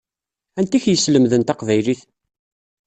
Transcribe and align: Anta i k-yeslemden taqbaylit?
Anta 0.59 0.75
i 0.77 0.79
k-yeslemden 0.83 1.41
taqbaylit? 1.43 2.01